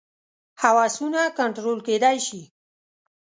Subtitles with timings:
[0.61, 2.41] هوسونه کنټرول کېدای شي.